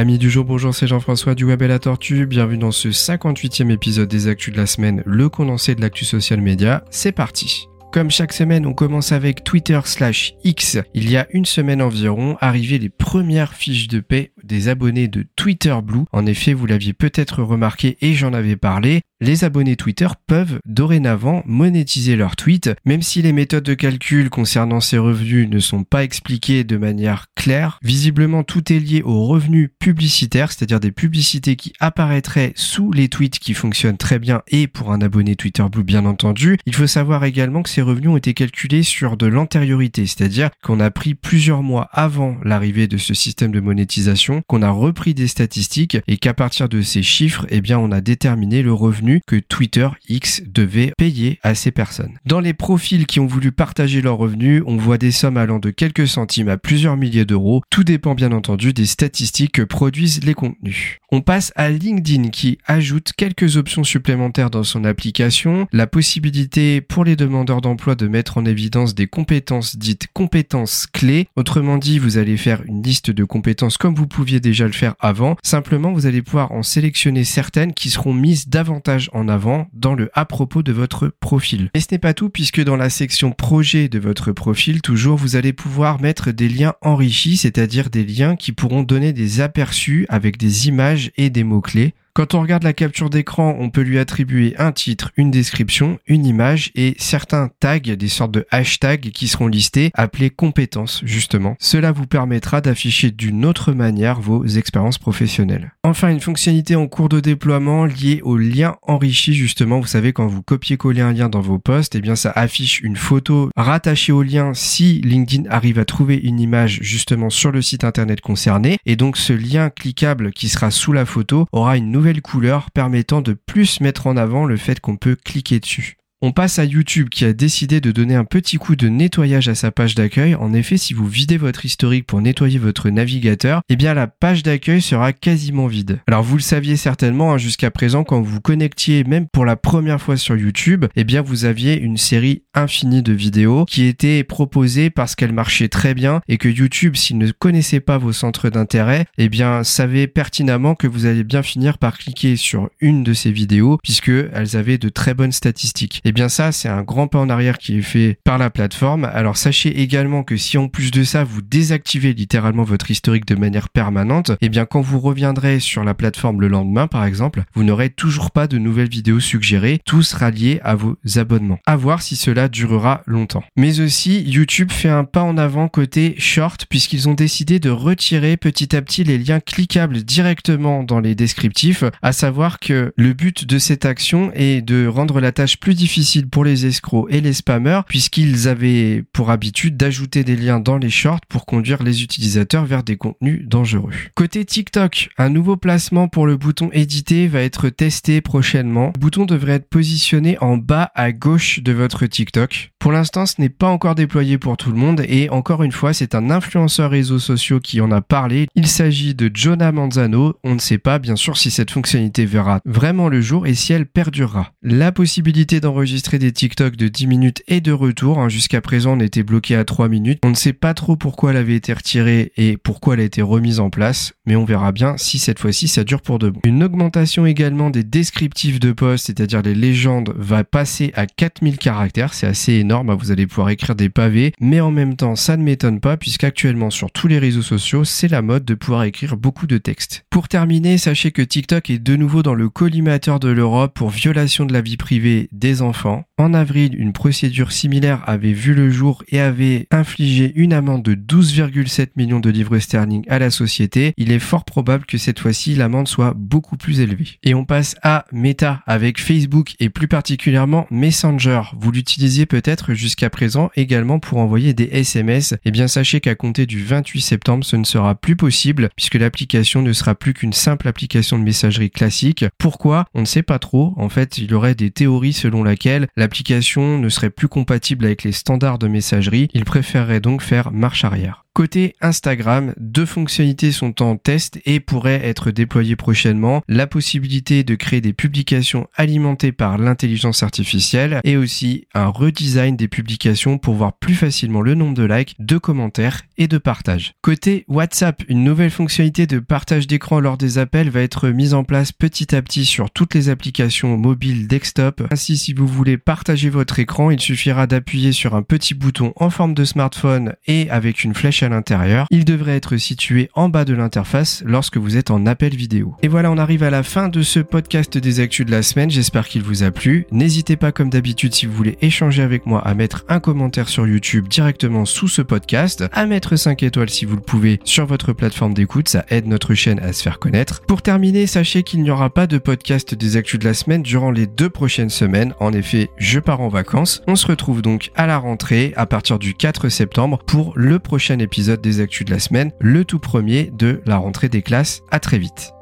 Amis 0.00 0.16
du 0.16 0.30
jour, 0.30 0.46
bonjour, 0.46 0.74
c'est 0.74 0.86
Jean-François 0.86 1.34
du 1.34 1.44
Web 1.44 1.60
et 1.60 1.68
la 1.68 1.78
Tortue. 1.78 2.24
Bienvenue 2.24 2.56
dans 2.56 2.70
ce 2.70 2.88
58e 2.88 3.70
épisode 3.70 4.08
des 4.08 4.28
Actus 4.28 4.50
de 4.50 4.58
la 4.58 4.64
semaine, 4.64 5.02
le 5.04 5.28
condensé 5.28 5.74
de 5.74 5.82
l'actu 5.82 6.06
social 6.06 6.40
média. 6.40 6.82
C'est 6.88 7.12
parti. 7.12 7.68
Comme 7.92 8.10
chaque 8.10 8.32
semaine, 8.32 8.64
on 8.64 8.72
commence 8.72 9.12
avec 9.12 9.44
Twitter 9.44 9.78
slash 9.84 10.32
X. 10.42 10.78
Il 10.94 11.10
y 11.10 11.18
a 11.18 11.26
une 11.32 11.44
semaine 11.44 11.82
environ, 11.82 12.38
arrivaient 12.40 12.78
les 12.78 12.88
premières 12.88 13.52
fiches 13.52 13.88
de 13.88 14.00
paix 14.00 14.32
des 14.42 14.68
abonnés 14.68 15.06
de 15.06 15.26
Twitter 15.36 15.76
Blue. 15.82 16.04
En 16.12 16.24
effet, 16.24 16.54
vous 16.54 16.64
l'aviez 16.64 16.94
peut-être 16.94 17.42
remarqué 17.42 17.98
et 18.00 18.14
j'en 18.14 18.32
avais 18.32 18.56
parlé, 18.56 19.02
les 19.20 19.44
abonnés 19.44 19.76
Twitter 19.76 20.08
peuvent 20.26 20.60
dorénavant 20.64 21.42
monétiser 21.44 22.16
leurs 22.16 22.36
tweets, 22.36 22.70
même 22.86 23.02
si 23.02 23.20
les 23.20 23.32
méthodes 23.32 23.64
de 23.64 23.74
calcul 23.74 24.30
concernant 24.30 24.80
ces 24.80 24.96
revenus 24.96 25.48
ne 25.48 25.58
sont 25.58 25.84
pas 25.84 26.04
expliquées 26.04 26.64
de 26.64 26.76
manière 26.76 27.26
claire. 27.36 27.78
Visiblement, 27.82 28.44
tout 28.44 28.72
est 28.72 28.78
lié 28.78 29.02
aux 29.02 29.26
revenus 29.26 29.70
publicitaires, 29.78 30.52
c'est-à-dire 30.52 30.80
des 30.80 30.90
publicités 30.90 31.56
qui 31.56 31.74
apparaîtraient 31.80 32.52
sous 32.56 32.92
les 32.92 33.08
tweets 33.08 33.38
qui 33.38 33.52
fonctionnent 33.52 33.98
très 33.98 34.18
bien 34.18 34.42
et 34.48 34.66
pour 34.66 34.92
un 34.92 35.02
abonné 35.02 35.36
Twitter 35.36 35.64
Blue 35.70 35.84
bien 35.84 36.06
entendu. 36.06 36.56
Il 36.64 36.74
faut 36.74 36.86
savoir 36.86 37.24
également 37.24 37.62
que 37.62 37.68
ces 37.68 37.82
revenus 37.82 38.10
ont 38.10 38.16
été 38.16 38.32
calculés 38.32 38.82
sur 38.82 39.16
de 39.16 39.26
l'antériorité, 39.26 40.06
c'est-à-dire 40.06 40.50
qu'on 40.62 40.80
a 40.80 40.90
pris 40.90 41.14
plusieurs 41.14 41.62
mois 41.62 41.88
avant 41.92 42.36
l'arrivée 42.44 42.86
de 42.86 42.96
ce 42.96 43.12
système 43.12 43.52
de 43.52 43.60
monétisation, 43.60 44.42
qu'on 44.46 44.62
a 44.62 44.70
repris 44.70 45.12
des 45.12 45.28
statistiques 45.28 45.98
et 46.08 46.16
qu'à 46.16 46.32
partir 46.32 46.68
de 46.68 46.80
ces 46.80 47.02
chiffres, 47.02 47.46
eh 47.50 47.60
bien, 47.60 47.78
on 47.78 47.92
a 47.92 48.00
déterminé 48.00 48.62
le 48.62 48.72
revenu 48.72 49.09
que 49.26 49.36
Twitter 49.36 49.88
X 50.08 50.42
devait 50.46 50.92
payer 50.96 51.38
à 51.42 51.54
ces 51.54 51.70
personnes. 51.70 52.18
Dans 52.24 52.40
les 52.40 52.54
profils 52.54 53.06
qui 53.06 53.20
ont 53.20 53.26
voulu 53.26 53.52
partager 53.52 54.02
leurs 54.02 54.18
revenus, 54.18 54.62
on 54.66 54.76
voit 54.76 54.98
des 54.98 55.10
sommes 55.10 55.36
allant 55.36 55.58
de 55.58 55.70
quelques 55.70 56.08
centimes 56.08 56.48
à 56.48 56.56
plusieurs 56.56 56.96
milliers 56.96 57.24
d'euros. 57.24 57.62
Tout 57.70 57.84
dépend 57.84 58.14
bien 58.14 58.32
entendu 58.32 58.72
des 58.72 58.86
statistiques 58.86 59.52
que 59.52 59.62
produisent 59.62 60.24
les 60.24 60.34
contenus. 60.34 60.98
On 61.12 61.20
passe 61.20 61.52
à 61.56 61.70
LinkedIn 61.70 62.28
qui 62.28 62.58
ajoute 62.66 63.12
quelques 63.16 63.56
options 63.56 63.84
supplémentaires 63.84 64.50
dans 64.50 64.62
son 64.62 64.84
application, 64.84 65.66
la 65.72 65.86
possibilité 65.86 66.80
pour 66.80 67.04
les 67.04 67.16
demandeurs 67.16 67.60
d'emploi 67.60 67.94
de 67.94 68.06
mettre 68.06 68.38
en 68.38 68.44
évidence 68.44 68.94
des 68.94 69.06
compétences 69.06 69.76
dites 69.76 70.06
compétences 70.12 70.86
clés. 70.86 71.28
Autrement 71.36 71.78
dit, 71.78 71.98
vous 71.98 72.18
allez 72.18 72.36
faire 72.36 72.62
une 72.66 72.82
liste 72.82 73.10
de 73.10 73.24
compétences 73.24 73.76
comme 73.76 73.94
vous 73.94 74.06
pouviez 74.06 74.40
déjà 74.40 74.66
le 74.66 74.72
faire 74.72 74.94
avant. 75.00 75.36
Simplement, 75.42 75.92
vous 75.92 76.06
allez 76.06 76.22
pouvoir 76.22 76.52
en 76.52 76.62
sélectionner 76.62 77.24
certaines 77.24 77.72
qui 77.72 77.90
seront 77.90 78.14
mises 78.14 78.48
davantage 78.48 78.99
en 79.12 79.28
avant 79.28 79.68
dans 79.72 79.94
le 79.94 80.10
à 80.12 80.24
propos 80.24 80.62
de 80.62 80.72
votre 80.72 81.08
profil. 81.08 81.70
Mais 81.74 81.80
ce 81.80 81.86
n'est 81.92 81.98
pas 81.98 82.12
tout 82.12 82.28
puisque 82.28 82.62
dans 82.62 82.76
la 82.76 82.90
section 82.90 83.32
projet 83.32 83.88
de 83.88 83.98
votre 83.98 84.32
profil, 84.32 84.82
toujours, 84.82 85.16
vous 85.16 85.36
allez 85.36 85.52
pouvoir 85.52 86.00
mettre 86.00 86.32
des 86.32 86.48
liens 86.48 86.74
enrichis, 86.82 87.36
c'est-à-dire 87.36 87.88
des 87.88 88.04
liens 88.04 88.36
qui 88.36 88.52
pourront 88.52 88.82
donner 88.82 89.12
des 89.12 89.40
aperçus 89.40 90.06
avec 90.08 90.36
des 90.36 90.68
images 90.68 91.10
et 91.16 91.30
des 91.30 91.44
mots-clés. 91.44 91.94
Quand 92.12 92.34
on 92.34 92.40
regarde 92.40 92.64
la 92.64 92.72
capture 92.72 93.08
d'écran, 93.08 93.56
on 93.60 93.70
peut 93.70 93.82
lui 93.82 93.98
attribuer 93.98 94.54
un 94.58 94.72
titre, 94.72 95.12
une 95.16 95.30
description, 95.30 95.98
une 96.08 96.26
image 96.26 96.72
et 96.74 96.96
certains 96.98 97.50
tags, 97.60 97.78
des 97.78 98.08
sortes 98.08 98.32
de 98.32 98.46
hashtags 98.50 99.10
qui 99.12 99.28
seront 99.28 99.46
listés, 99.46 99.92
appelés 99.94 100.30
compétences 100.30 101.02
justement. 101.04 101.54
Cela 101.60 101.92
vous 101.92 102.06
permettra 102.06 102.60
d'afficher 102.60 103.12
d'une 103.12 103.44
autre 103.44 103.72
manière 103.72 104.20
vos 104.20 104.44
expériences 104.44 104.98
professionnelles. 104.98 105.72
Enfin, 105.84 106.10
une 106.10 106.20
fonctionnalité 106.20 106.74
en 106.74 106.88
cours 106.88 107.08
de 107.08 107.20
déploiement 107.20 107.84
liée 107.84 108.20
au 108.24 108.36
lien 108.36 108.76
enrichi 108.82 109.34
justement. 109.34 109.78
Vous 109.78 109.86
savez, 109.86 110.12
quand 110.12 110.26
vous 110.26 110.42
copiez-coller 110.42 111.02
un 111.02 111.12
lien 111.12 111.28
dans 111.28 111.40
vos 111.40 111.58
posts, 111.60 111.94
eh 111.94 112.00
bien 112.00 112.16
ça 112.16 112.32
affiche 112.34 112.80
une 112.80 112.96
photo 112.96 113.50
rattachée 113.56 114.12
au 114.12 114.24
lien 114.24 114.52
si 114.52 115.00
LinkedIn 115.02 115.48
arrive 115.48 115.78
à 115.78 115.84
trouver 115.84 116.16
une 116.16 116.40
image 116.40 116.80
justement 116.82 117.30
sur 117.30 117.52
le 117.52 117.62
site 117.62 117.84
internet 117.84 118.20
concerné. 118.20 118.78
Et 118.84 118.96
donc 118.96 119.16
ce 119.16 119.32
lien 119.32 119.70
cliquable 119.70 120.32
qui 120.32 120.48
sera 120.48 120.72
sous 120.72 120.92
la 120.92 121.06
photo 121.06 121.46
aura 121.52 121.76
une 121.76 121.99
nouvelle 122.00 122.22
couleur 122.22 122.70
permettant 122.70 123.20
de 123.20 123.34
plus 123.34 123.82
mettre 123.82 124.06
en 124.06 124.16
avant 124.16 124.46
le 124.46 124.56
fait 124.56 124.80
qu'on 124.80 124.96
peut 124.96 125.16
cliquer 125.22 125.60
dessus. 125.60 125.99
On 126.22 126.32
passe 126.32 126.58
à 126.58 126.66
YouTube 126.66 127.08
qui 127.08 127.24
a 127.24 127.32
décidé 127.32 127.80
de 127.80 127.92
donner 127.92 128.14
un 128.14 128.26
petit 128.26 128.58
coup 128.58 128.76
de 128.76 128.88
nettoyage 128.90 129.48
à 129.48 129.54
sa 129.54 129.70
page 129.70 129.94
d'accueil. 129.94 130.34
En 130.34 130.52
effet, 130.52 130.76
si 130.76 130.92
vous 130.92 131.06
videz 131.06 131.38
votre 131.38 131.64
historique 131.64 132.06
pour 132.06 132.20
nettoyer 132.20 132.58
votre 132.58 132.90
navigateur, 132.90 133.62
eh 133.70 133.76
bien 133.76 133.94
la 133.94 134.06
page 134.06 134.42
d'accueil 134.42 134.82
sera 134.82 135.14
quasiment 135.14 135.66
vide. 135.66 136.00
Alors 136.06 136.22
vous 136.22 136.36
le 136.36 136.42
saviez 136.42 136.76
certainement 136.76 137.32
hein, 137.32 137.38
jusqu'à 137.38 137.70
présent 137.70 138.04
quand 138.04 138.20
vous 138.20 138.42
connectiez 138.42 139.02
même 139.04 139.28
pour 139.28 139.46
la 139.46 139.56
première 139.56 139.98
fois 139.98 140.18
sur 140.18 140.36
YouTube, 140.36 140.84
eh 140.94 141.04
bien 141.04 141.22
vous 141.22 141.46
aviez 141.46 141.80
une 141.80 141.96
série 141.96 142.42
infinie 142.52 143.02
de 143.02 143.14
vidéos 143.14 143.64
qui 143.64 143.86
étaient 143.86 144.22
proposées 144.22 144.90
parce 144.90 145.14
qu'elles 145.14 145.32
marchaient 145.32 145.68
très 145.68 145.94
bien 145.94 146.20
et 146.28 146.36
que 146.36 146.50
YouTube 146.50 146.96
s'il 146.96 147.16
ne 147.16 147.30
connaissait 147.30 147.80
pas 147.80 147.96
vos 147.96 148.12
centres 148.12 148.50
d'intérêt, 148.50 149.06
eh 149.16 149.30
bien 149.30 149.64
savait 149.64 150.06
pertinemment 150.06 150.74
que 150.74 150.86
vous 150.86 151.06
allez 151.06 151.24
bien 151.24 151.42
finir 151.42 151.78
par 151.78 151.96
cliquer 151.96 152.36
sur 152.36 152.68
une 152.80 153.04
de 153.04 153.14
ces 153.14 153.32
vidéos 153.32 153.78
puisque 153.82 154.10
elles 154.10 154.54
avaient 154.58 154.76
de 154.76 154.90
très 154.90 155.14
bonnes 155.14 155.32
statistiques. 155.32 156.02
Eh 156.10 156.12
bien 156.12 156.28
ça, 156.28 156.50
c'est 156.50 156.68
un 156.68 156.82
grand 156.82 157.06
pas 157.06 157.20
en 157.20 157.30
arrière 157.30 157.56
qui 157.56 157.78
est 157.78 157.82
fait 157.82 158.18
par 158.24 158.36
la 158.36 158.50
plateforme. 158.50 159.04
Alors 159.04 159.36
sachez 159.36 159.80
également 159.80 160.24
que 160.24 160.36
si 160.36 160.58
en 160.58 160.66
plus 160.66 160.90
de 160.90 161.04
ça, 161.04 161.22
vous 161.22 161.40
désactivez 161.40 162.14
littéralement 162.14 162.64
votre 162.64 162.90
historique 162.90 163.28
de 163.28 163.36
manière 163.36 163.68
permanente, 163.68 164.32
eh 164.40 164.48
bien 164.48 164.64
quand 164.64 164.80
vous 164.80 164.98
reviendrez 164.98 165.60
sur 165.60 165.84
la 165.84 165.94
plateforme 165.94 166.40
le 166.40 166.48
lendemain 166.48 166.88
par 166.88 167.04
exemple, 167.04 167.44
vous 167.54 167.62
n'aurez 167.62 167.90
toujours 167.90 168.32
pas 168.32 168.48
de 168.48 168.58
nouvelles 168.58 168.88
vidéos 168.88 169.20
suggérées, 169.20 169.78
tout 169.84 170.02
sera 170.02 170.32
lié 170.32 170.58
à 170.64 170.74
vos 170.74 170.96
abonnements. 171.14 171.60
À 171.64 171.76
voir 171.76 172.02
si 172.02 172.16
cela 172.16 172.48
durera 172.48 173.02
longtemps. 173.06 173.44
Mais 173.56 173.78
aussi, 173.78 174.22
YouTube 174.22 174.72
fait 174.72 174.88
un 174.88 175.04
pas 175.04 175.22
en 175.22 175.38
avant 175.38 175.68
côté 175.68 176.16
short 176.18 176.66
puisqu'ils 176.68 177.08
ont 177.08 177.14
décidé 177.14 177.60
de 177.60 177.70
retirer 177.70 178.36
petit 178.36 178.74
à 178.74 178.82
petit 178.82 179.04
les 179.04 179.16
liens 179.16 179.38
cliquables 179.38 180.02
directement 180.02 180.82
dans 180.82 180.98
les 180.98 181.14
descriptifs, 181.14 181.84
à 182.02 182.10
savoir 182.10 182.58
que 182.58 182.92
le 182.96 183.12
but 183.12 183.46
de 183.46 183.60
cette 183.60 183.84
action 183.84 184.32
est 184.34 184.60
de 184.60 184.88
rendre 184.88 185.20
la 185.20 185.30
tâche 185.30 185.56
plus 185.60 185.74
difficile 185.74 185.99
pour 186.30 186.44
les 186.44 186.66
escrocs 186.66 187.06
et 187.10 187.20
les 187.20 187.32
spammers 187.32 187.82
puisqu'ils 187.86 188.48
avaient 188.48 189.04
pour 189.12 189.30
habitude 189.30 189.76
d'ajouter 189.76 190.24
des 190.24 190.36
liens 190.36 190.60
dans 190.60 190.78
les 190.78 190.90
shorts 190.90 191.20
pour 191.28 191.46
conduire 191.46 191.82
les 191.82 192.02
utilisateurs 192.02 192.64
vers 192.64 192.82
des 192.82 192.96
contenus 192.96 193.46
dangereux. 193.46 193.92
Côté 194.14 194.44
TikTok, 194.44 195.10
un 195.18 195.28
nouveau 195.28 195.56
placement 195.56 196.08
pour 196.08 196.26
le 196.26 196.36
bouton 196.36 196.70
éditer 196.72 197.28
va 197.28 197.42
être 197.42 197.68
testé 197.68 198.20
prochainement. 198.20 198.92
Le 198.94 199.00
bouton 199.00 199.26
devrait 199.26 199.54
être 199.54 199.68
positionné 199.68 200.38
en 200.40 200.56
bas 200.56 200.90
à 200.94 201.12
gauche 201.12 201.60
de 201.60 201.72
votre 201.72 202.06
TikTok. 202.06 202.72
Pour 202.78 202.92
l'instant, 202.92 203.26
ce 203.26 203.34
n'est 203.38 203.50
pas 203.50 203.68
encore 203.68 203.94
déployé 203.94 204.38
pour 204.38 204.56
tout 204.56 204.70
le 204.70 204.78
monde 204.78 205.02
et 205.06 205.28
encore 205.28 205.62
une 205.62 205.72
fois, 205.72 205.92
c'est 205.92 206.14
un 206.14 206.30
influenceur 206.30 206.90
réseaux 206.90 207.18
sociaux 207.18 207.60
qui 207.60 207.80
en 207.80 207.90
a 207.90 208.00
parlé. 208.00 208.48
Il 208.54 208.66
s'agit 208.66 209.14
de 209.14 209.30
Jonah 209.32 209.72
Manzano. 209.72 210.34
On 210.44 210.54
ne 210.54 210.60
sait 210.60 210.78
pas 210.78 210.98
bien 210.98 211.16
sûr 211.16 211.36
si 211.36 211.50
cette 211.50 211.70
fonctionnalité 211.70 212.24
verra 212.24 212.60
vraiment 212.64 213.08
le 213.08 213.20
jour 213.20 213.46
et 213.46 213.54
si 213.54 213.72
elle 213.74 213.86
perdurera. 213.86 214.52
La 214.62 214.92
possibilité 214.92 215.60
d'enregistrer 215.60 215.89
enregistrer 215.90 216.20
des 216.20 216.30
TikTok 216.30 216.76
de 216.76 216.86
10 216.86 217.08
minutes 217.08 217.42
et 217.48 217.60
de 217.60 217.72
retour. 217.72 218.20
Hein. 218.20 218.28
Jusqu'à 218.28 218.60
présent, 218.60 218.96
on 218.96 219.00
était 219.00 219.24
bloqué 219.24 219.56
à 219.56 219.64
3 219.64 219.88
minutes. 219.88 220.20
On 220.22 220.30
ne 220.30 220.36
sait 220.36 220.52
pas 220.52 220.72
trop 220.72 220.94
pourquoi 220.94 221.32
elle 221.32 221.36
avait 221.36 221.56
été 221.56 221.72
retirée 221.72 222.30
et 222.36 222.56
pourquoi 222.56 222.94
elle 222.94 223.00
a 223.00 223.02
été 223.02 223.22
remise 223.22 223.58
en 223.58 223.70
place, 223.70 224.12
mais 224.24 224.36
on 224.36 224.44
verra 224.44 224.70
bien 224.70 224.96
si 224.98 225.18
cette 225.18 225.40
fois-ci 225.40 225.66
ça 225.66 225.82
dure 225.82 226.00
pour 226.00 226.20
de 226.20 226.30
bon. 226.30 226.38
Une 226.44 226.62
augmentation 226.62 227.26
également 227.26 227.70
des 227.70 227.82
descriptifs 227.82 228.60
de 228.60 228.70
posts, 228.70 229.06
c'est-à-dire 229.06 229.42
les 229.42 229.56
légendes, 229.56 230.14
va 230.16 230.44
passer 230.44 230.92
à 230.94 231.06
4000 231.06 231.58
caractères. 231.58 232.14
C'est 232.14 232.28
assez 232.28 232.52
énorme. 232.52 232.90
Hein. 232.90 232.96
Vous 232.96 233.10
allez 233.10 233.26
pouvoir 233.26 233.48
écrire 233.48 233.74
des 233.74 233.88
pavés, 233.88 234.32
mais 234.40 234.60
en 234.60 234.70
même 234.70 234.94
temps, 234.94 235.16
ça 235.16 235.36
ne 235.36 235.42
m'étonne 235.42 235.80
pas 235.80 235.96
puisqu'actuellement 235.96 236.70
sur 236.70 236.92
tous 236.92 237.08
les 237.08 237.18
réseaux 237.18 237.42
sociaux, 237.42 237.82
c'est 237.84 238.06
la 238.06 238.22
mode 238.22 238.44
de 238.44 238.54
pouvoir 238.54 238.84
écrire 238.84 239.16
beaucoup 239.16 239.48
de 239.48 239.58
textes. 239.58 240.04
Pour 240.08 240.28
terminer, 240.28 240.78
sachez 240.78 241.10
que 241.10 241.22
TikTok 241.22 241.68
est 241.68 241.80
de 241.80 241.96
nouveau 241.96 242.22
dans 242.22 242.34
le 242.34 242.48
collimateur 242.48 243.18
de 243.18 243.28
l'Europe 243.28 243.74
pour 243.74 243.90
violation 243.90 244.46
de 244.46 244.52
la 244.52 244.60
vie 244.60 244.76
privée 244.76 245.28
des 245.32 245.62
enfants 245.62 245.79
en 245.86 246.34
avril, 246.34 246.74
une 246.78 246.92
procédure 246.92 247.52
similaire 247.52 248.02
avait 248.06 248.32
vu 248.32 248.54
le 248.54 248.70
jour 248.70 249.02
et 249.08 249.20
avait 249.20 249.66
infligé 249.70 250.32
une 250.34 250.52
amende 250.52 250.82
de 250.82 250.94
12,7 250.94 251.88
millions 251.96 252.20
de 252.20 252.30
livres 252.30 252.58
sterling 252.58 253.04
à 253.08 253.18
la 253.18 253.30
société. 253.30 253.94
Il 253.96 254.12
est 254.12 254.18
fort 254.18 254.44
probable 254.44 254.84
que 254.84 254.98
cette 254.98 255.18
fois-ci 255.18 255.54
l'amende 255.54 255.88
soit 255.88 256.14
beaucoup 256.14 256.56
plus 256.56 256.80
élevée. 256.80 257.18
Et 257.22 257.34
on 257.34 257.44
passe 257.44 257.76
à 257.82 258.04
Meta 258.12 258.62
avec 258.66 259.00
Facebook 259.00 259.54
et 259.60 259.70
plus 259.70 259.88
particulièrement 259.88 260.66
Messenger. 260.70 261.42
Vous 261.58 261.70
l'utilisiez 261.72 262.26
peut-être 262.26 262.74
jusqu'à 262.74 263.10
présent 263.10 263.50
également 263.56 263.98
pour 263.98 264.18
envoyer 264.18 264.52
des 264.52 264.68
SMS. 264.72 265.34
Eh 265.44 265.50
bien 265.50 265.68
sachez 265.68 266.00
qu'à 266.00 266.14
compter 266.14 266.46
du 266.46 266.62
28 266.62 267.00
septembre, 267.00 267.44
ce 267.44 267.56
ne 267.56 267.64
sera 267.64 267.94
plus 267.94 268.16
possible 268.16 268.68
puisque 268.76 268.96
l'application 268.96 269.62
ne 269.62 269.72
sera 269.72 269.94
plus 269.94 270.14
qu'une 270.14 270.32
simple 270.32 270.68
application 270.68 271.18
de 271.18 271.24
messagerie 271.24 271.70
classique. 271.70 272.24
Pourquoi? 272.38 272.84
On 272.94 273.00
ne 273.00 273.06
sait 273.06 273.22
pas 273.22 273.38
trop. 273.38 273.72
En 273.76 273.88
fait, 273.88 274.18
il 274.18 274.30
y 274.30 274.34
aurait 274.34 274.54
des 274.54 274.70
théories 274.70 275.12
selon 275.12 275.42
laquelle 275.42 275.69
l'application 275.96 276.78
ne 276.78 276.88
serait 276.88 277.10
plus 277.10 277.28
compatible 277.28 277.84
avec 277.84 278.02
les 278.02 278.12
standards 278.12 278.58
de 278.58 278.68
messagerie. 278.68 279.28
Il 279.34 279.44
préférerait 279.44 280.00
donc 280.00 280.22
faire 280.22 280.52
marche 280.52 280.84
arrière. 280.84 281.24
Côté 281.32 281.74
Instagram, 281.80 282.54
deux 282.58 282.84
fonctionnalités 282.84 283.52
sont 283.52 283.82
en 283.82 283.96
test 283.96 284.40
et 284.46 284.58
pourraient 284.58 285.06
être 285.06 285.30
déployées 285.30 285.76
prochainement. 285.76 286.42
La 286.48 286.66
possibilité 286.66 287.44
de 287.44 287.54
créer 287.54 287.80
des 287.80 287.92
publications 287.92 288.66
alimentées 288.74 289.30
par 289.30 289.56
l'intelligence 289.56 290.24
artificielle 290.24 291.00
et 291.04 291.16
aussi 291.16 291.68
un 291.72 291.86
redesign 291.86 292.56
des 292.56 292.66
publications 292.66 293.38
pour 293.38 293.54
voir 293.54 293.78
plus 293.78 293.94
facilement 293.94 294.40
le 294.40 294.54
nombre 294.54 294.74
de 294.74 294.82
likes, 294.82 295.14
de 295.20 295.38
commentaires 295.38 296.02
et 296.18 296.26
de 296.26 296.36
partages. 296.36 296.94
Côté 297.00 297.44
WhatsApp, 297.46 298.02
une 298.08 298.24
nouvelle 298.24 298.50
fonctionnalité 298.50 299.06
de 299.06 299.20
partage 299.20 299.68
d'écran 299.68 300.00
lors 300.00 300.18
des 300.18 300.38
appels 300.38 300.68
va 300.68 300.80
être 300.80 301.10
mise 301.10 301.34
en 301.34 301.44
place 301.44 301.70
petit 301.70 302.12
à 302.14 302.22
petit 302.22 302.44
sur 302.44 302.72
toutes 302.72 302.94
les 302.94 303.08
applications 303.08 303.76
mobiles 303.76 304.26
desktop. 304.26 304.82
Ainsi, 304.90 305.16
si 305.16 305.32
vous 305.32 305.46
voulez 305.46 305.78
partager 305.78 306.28
votre 306.28 306.58
écran, 306.58 306.90
il 306.90 307.00
suffira 307.00 307.46
d'appuyer 307.46 307.92
sur 307.92 308.16
un 308.16 308.22
petit 308.22 308.54
bouton 308.54 308.92
en 308.96 309.10
forme 309.10 309.34
de 309.34 309.44
smartphone 309.44 310.14
et 310.26 310.50
avec 310.50 310.82
une 310.82 310.94
flèche 310.94 311.19
à 311.22 311.28
l'intérieur. 311.28 311.86
Il 311.90 312.04
devrait 312.04 312.36
être 312.36 312.56
situé 312.56 313.10
en 313.14 313.28
bas 313.28 313.44
de 313.44 313.54
l'interface 313.54 314.22
lorsque 314.24 314.56
vous 314.56 314.76
êtes 314.76 314.90
en 314.90 315.06
appel 315.06 315.34
vidéo. 315.34 315.74
Et 315.82 315.88
voilà, 315.88 316.10
on 316.10 316.18
arrive 316.18 316.42
à 316.42 316.50
la 316.50 316.62
fin 316.62 316.88
de 316.88 317.02
ce 317.02 317.20
podcast 317.20 317.78
des 317.78 318.00
actus 318.00 318.26
de 318.26 318.30
la 318.30 318.42
semaine. 318.42 318.70
J'espère 318.70 319.08
qu'il 319.08 319.22
vous 319.22 319.42
a 319.42 319.50
plu. 319.50 319.86
N'hésitez 319.90 320.36
pas, 320.36 320.52
comme 320.52 320.70
d'habitude, 320.70 321.14
si 321.14 321.26
vous 321.26 321.32
voulez 321.32 321.58
échanger 321.60 322.02
avec 322.02 322.26
moi, 322.26 322.40
à 322.46 322.54
mettre 322.54 322.84
un 322.88 323.00
commentaire 323.00 323.48
sur 323.48 323.66
YouTube 323.66 324.08
directement 324.08 324.64
sous 324.64 324.88
ce 324.88 325.02
podcast, 325.02 325.64
à 325.72 325.86
mettre 325.86 326.16
5 326.16 326.42
étoiles 326.42 326.70
si 326.70 326.84
vous 326.84 326.96
le 326.96 327.02
pouvez 327.02 327.40
sur 327.44 327.66
votre 327.66 327.92
plateforme 327.92 328.34
d'écoute. 328.34 328.68
Ça 328.68 328.84
aide 328.90 329.06
notre 329.06 329.34
chaîne 329.34 329.60
à 329.60 329.72
se 329.72 329.82
faire 329.82 329.98
connaître. 329.98 330.42
Pour 330.42 330.62
terminer, 330.62 331.06
sachez 331.06 331.42
qu'il 331.42 331.62
n'y 331.62 331.70
aura 331.70 331.90
pas 331.90 332.06
de 332.06 332.18
podcast 332.18 332.74
des 332.74 332.96
actus 332.96 333.18
de 333.18 333.24
la 333.24 333.34
semaine 333.34 333.62
durant 333.62 333.90
les 333.90 334.06
deux 334.06 334.30
prochaines 334.30 334.70
semaines. 334.70 335.14
En 335.20 335.32
effet, 335.32 335.70
je 335.76 336.00
pars 336.00 336.20
en 336.20 336.28
vacances. 336.28 336.82
On 336.86 336.96
se 336.96 337.06
retrouve 337.06 337.42
donc 337.42 337.70
à 337.74 337.86
la 337.86 337.98
rentrée 337.98 338.52
à 338.56 338.66
partir 338.66 338.98
du 338.98 339.14
4 339.14 339.48
septembre 339.48 339.98
pour 340.06 340.32
le 340.36 340.58
prochain 340.58 340.98
épisode 341.10 341.40
des 341.40 341.60
actus 341.60 341.84
de 341.84 341.90
la 341.90 341.98
semaine, 341.98 342.30
le 342.38 342.64
tout 342.64 342.78
premier 342.78 343.32
de 343.32 343.60
la 343.66 343.78
rentrée 343.78 344.08
des 344.08 344.22
classes. 344.22 344.62
À 344.70 344.78
très 344.78 344.98
vite. 344.98 345.32